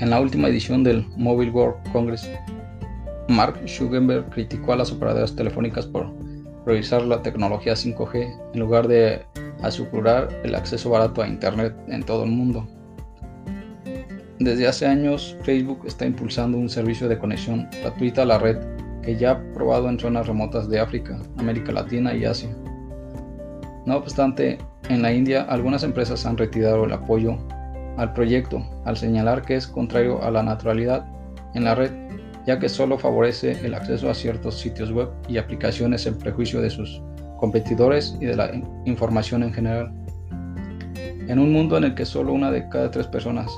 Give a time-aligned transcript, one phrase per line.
[0.00, 2.30] la última edición del Mobile World Congress,
[3.28, 6.12] Mark Zuckerberg criticó a las operadoras telefónicas por
[6.64, 9.24] priorizar la tecnología 5G en lugar de
[9.62, 12.66] asegurar el acceso barato a Internet en todo el mundo.
[14.38, 18.58] Desde hace años, Facebook está impulsando un servicio de conexión gratuita a la red
[19.02, 22.50] que ya ha probado en zonas remotas de África, América Latina y Asia.
[23.86, 24.58] No obstante,
[24.90, 27.38] en la India algunas empresas han retirado el apoyo
[27.96, 31.06] al proyecto al señalar que es contrario a la naturalidad
[31.54, 31.90] en la red,
[32.46, 36.70] ya que solo favorece el acceso a ciertos sitios web y aplicaciones en prejuicio de
[36.70, 37.02] sus
[37.38, 38.50] competidores y de la
[38.84, 39.92] información en general.
[41.28, 43.50] En un mundo en el que solo una de cada tres personas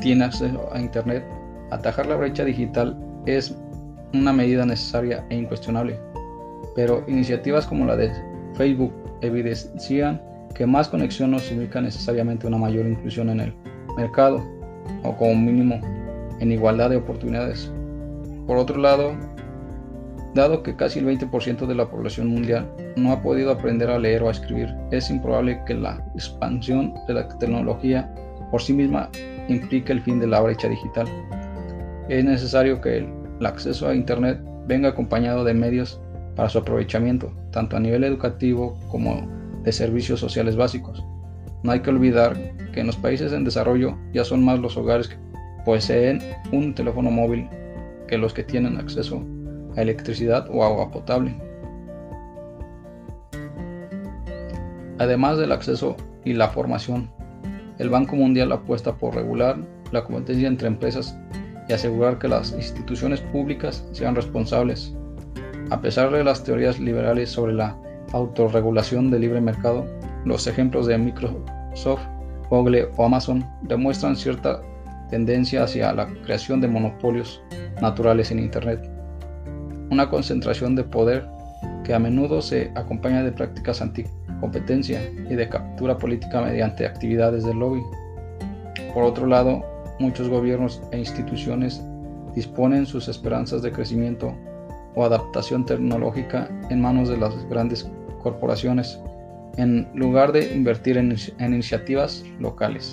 [0.00, 1.24] tiene acceso a Internet,
[1.70, 2.96] atajar la brecha digital
[3.26, 3.56] es
[4.12, 5.98] una medida necesaria e incuestionable,
[6.74, 8.10] pero iniciativas como la de
[8.54, 10.20] Facebook evidencian
[10.60, 13.54] que más conexión no significa necesariamente una mayor inclusión en el
[13.96, 14.44] mercado
[15.04, 15.80] o como mínimo
[16.38, 17.72] en igualdad de oportunidades.
[18.46, 19.14] Por otro lado,
[20.34, 24.22] dado que casi el 20% de la población mundial no ha podido aprender a leer
[24.22, 28.14] o a escribir, es improbable que la expansión de la tecnología
[28.50, 29.08] por sí misma
[29.48, 31.06] implique el fin de la brecha digital.
[32.10, 36.02] Es necesario que el acceso a Internet venga acompañado de medios
[36.36, 41.04] para su aprovechamiento, tanto a nivel educativo como de servicios sociales básicos.
[41.62, 42.36] No hay que olvidar
[42.72, 45.16] que en los países en desarrollo ya son más los hogares que
[45.64, 46.20] poseen
[46.52, 47.48] un teléfono móvil
[48.08, 49.24] que los que tienen acceso
[49.76, 51.36] a electricidad o agua potable.
[54.98, 57.10] Además del acceso y la formación,
[57.78, 59.56] el Banco Mundial apuesta por regular
[59.92, 61.16] la competencia entre empresas
[61.68, 64.94] y asegurar que las instituciones públicas sean responsables.
[65.70, 67.78] A pesar de las teorías liberales sobre la
[68.12, 69.86] autorregulación del libre mercado,
[70.24, 72.02] los ejemplos de Microsoft,
[72.50, 74.60] Google o Amazon demuestran cierta
[75.08, 77.42] tendencia hacia la creación de monopolios
[77.80, 78.90] naturales en Internet.
[79.90, 81.26] Una concentración de poder
[81.84, 87.54] que a menudo se acompaña de prácticas anticompetencia y de captura política mediante actividades de
[87.54, 87.82] lobby.
[88.94, 89.64] Por otro lado,
[89.98, 91.82] muchos gobiernos e instituciones
[92.34, 94.32] disponen sus esperanzas de crecimiento
[94.94, 97.90] o adaptación tecnológica en manos de las grandes
[98.22, 98.98] corporaciones,
[99.56, 102.92] en lugar de invertir en, iniciativas locales.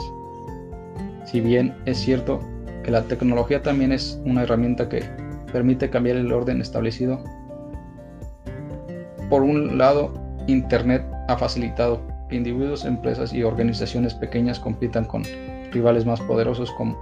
[1.25, 2.39] Si bien es cierto
[2.83, 5.03] que la tecnología también es una herramienta que
[5.51, 7.23] permite cambiar el orden establecido,
[9.29, 10.13] por un lado,
[10.47, 15.23] Internet ha facilitado que individuos, empresas y organizaciones pequeñas compitan con
[15.71, 16.95] rivales más poderosos con,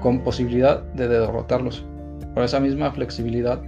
[0.00, 1.84] con posibilidad de derrotarlos.
[2.34, 3.60] Por esa misma flexibilidad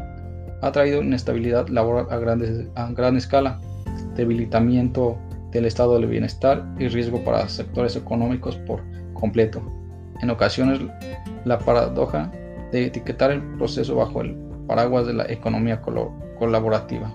[0.63, 3.61] ha traído inestabilidad laboral a, grandes, a gran escala,
[4.19, 5.17] debilitamiento
[5.51, 8.83] del estado del bienestar y riesgo para sectores económicos por
[9.15, 9.62] completo.
[10.21, 10.81] En ocasiones,
[11.45, 12.31] la paradoja
[12.73, 14.37] de etiquetar el proceso bajo el
[14.67, 17.15] paraguas de la economía colaborativa.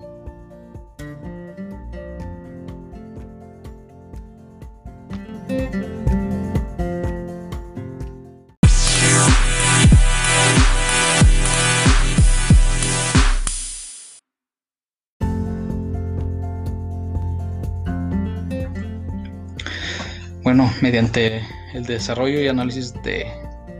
[20.44, 21.42] Bueno, mediante
[21.74, 23.26] el desarrollo y análisis de,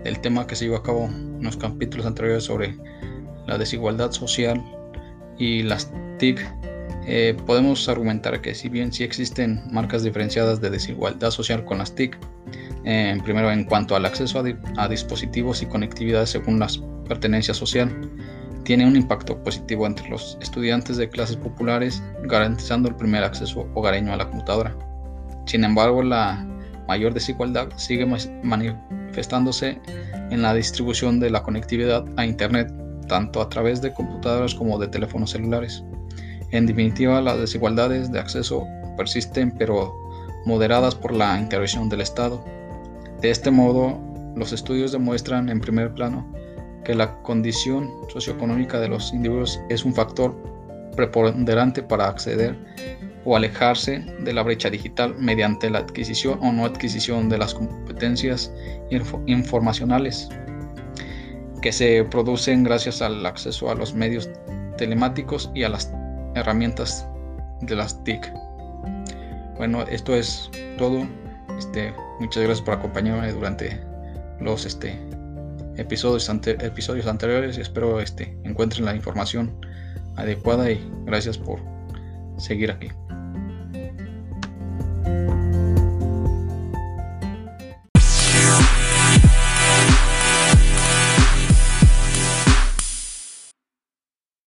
[0.06, 2.78] del tema que se llevó a cabo en los capítulos anteriores sobre
[3.48, 4.64] la desigualdad social
[5.38, 6.40] y las TIC,
[7.06, 11.94] eh, podemos argumentar que si bien sí existen marcas diferenciadas de desigualdad social con las
[11.96, 12.18] TIC,
[12.86, 16.68] eh, primero en cuanto al acceso a, a, dispositivos y conectividad según la
[17.10, 18.10] pertenencia social,
[18.64, 24.14] tiene un impacto positivo entre los estudiantes de clases populares, garantizando el primer acceso hogareño
[24.14, 24.74] a la computadora.
[25.46, 26.48] Sin embargo, la
[26.88, 28.06] mayor desigualdad sigue
[28.44, 29.80] manifestándose
[30.32, 32.74] en la distribución de la conectividad a Internet,
[33.08, 35.84] tanto a través de computadoras como de teléfonos celulares.
[36.52, 38.68] En definitiva, las desigualdades de acceso
[38.98, 39.94] persisten, pero
[40.46, 42.44] moderadas por la intervención del Estado.
[43.22, 44.00] De este modo,
[44.36, 46.32] los estudios demuestran en primer plano
[46.84, 50.36] que la condición socioeconómica de los individuos es un factor
[50.96, 52.58] preponderante para acceder
[53.26, 58.52] o alejarse de la brecha digital mediante la adquisición o no adquisición de las competencias
[59.28, 60.30] informacionales
[61.62, 64.30] que se producen gracias al acceso a los medios
[64.78, 65.92] telemáticos y a las
[66.36, 67.08] herramientas
[67.62, 68.32] de las TIC.
[69.58, 71.08] Bueno, esto es todo.
[71.58, 73.80] Este, muchas gracias por acompañarme durante
[74.42, 75.00] los este,
[75.78, 79.56] episodios, episodios anteriores espero este, encuentren la información
[80.18, 81.60] adecuada y gracias por
[82.38, 82.90] seguir aquí.